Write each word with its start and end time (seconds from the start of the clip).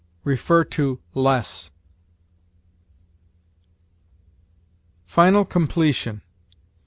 See 0.25 0.97
LESS. 1.13 1.69
FINAL 5.05 5.45
COMPLETION. 5.45 6.23